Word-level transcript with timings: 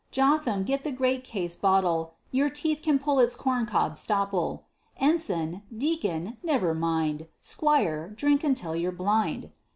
Jotham, 0.09 0.63
get 0.63 0.83
the 0.83 0.91
great 0.91 1.23
case 1.23 1.55
bottle, 1.55 2.15
Your 2.31 2.49
teeth 2.49 2.81
can 2.81 2.97
pull 2.97 3.19
its 3.19 3.35
corn 3.35 3.67
cob 3.67 3.99
stopple. 3.99 4.63
Ensign, 4.97 5.61
Deacon, 5.77 6.37
never 6.41 6.73
mind; 6.73 7.27
'Squire, 7.39 8.09
drink 8.09 8.43
until 8.43 8.75
you're 8.75 8.91
blind. 8.91 9.51